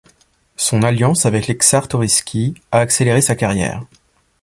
Son 0.55 0.81
alliance 0.81 1.27
avec 1.27 1.45
les 1.45 1.53
Czartoryski 1.55 2.55
a 2.71 2.79
accéléré 2.79 3.21
sa 3.21 3.35
carrière. 3.35 3.85